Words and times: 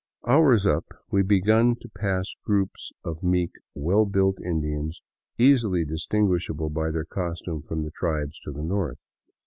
Hours 0.25 0.65
up, 0.65 0.85
we 1.11 1.21
began 1.21 1.75
to 1.75 1.87
pass 1.87 2.33
groups 2.43 2.91
of 3.03 3.21
meek, 3.21 3.51
well 3.75 4.07
built 4.07 4.41
Indians, 4.43 4.99
easily 5.37 5.85
distinguishable 5.85 6.71
by 6.71 6.89
their 6.89 7.05
costume 7.05 7.61
from 7.61 7.83
the 7.83 7.91
tribes 7.91 8.39
to 8.39 8.51
the 8.51 8.63
north. 8.63 8.97